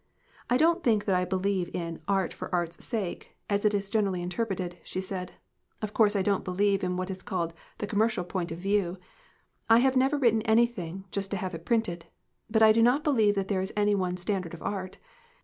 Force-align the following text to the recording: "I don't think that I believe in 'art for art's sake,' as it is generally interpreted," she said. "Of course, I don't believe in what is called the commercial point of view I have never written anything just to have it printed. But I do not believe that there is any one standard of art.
"I 0.49 0.57
don't 0.57 0.83
think 0.83 1.05
that 1.05 1.13
I 1.13 1.25
believe 1.25 1.69
in 1.75 2.01
'art 2.07 2.33
for 2.33 2.49
art's 2.51 2.83
sake,' 2.83 3.37
as 3.51 3.65
it 3.65 3.75
is 3.75 3.87
generally 3.87 4.23
interpreted," 4.23 4.79
she 4.83 4.99
said. 4.99 5.33
"Of 5.79 5.93
course, 5.93 6.15
I 6.15 6.23
don't 6.23 6.43
believe 6.43 6.83
in 6.83 6.97
what 6.97 7.11
is 7.11 7.21
called 7.21 7.53
the 7.77 7.85
commercial 7.85 8.23
point 8.23 8.51
of 8.51 8.57
view 8.57 8.97
I 9.69 9.77
have 9.77 9.95
never 9.95 10.17
written 10.17 10.41
anything 10.41 11.05
just 11.11 11.29
to 11.29 11.37
have 11.37 11.53
it 11.53 11.65
printed. 11.65 12.05
But 12.49 12.63
I 12.63 12.71
do 12.71 12.81
not 12.81 13.03
believe 13.03 13.35
that 13.35 13.47
there 13.47 13.61
is 13.61 13.71
any 13.77 13.93
one 13.93 14.17
standard 14.17 14.55
of 14.55 14.63
art. 14.63 14.97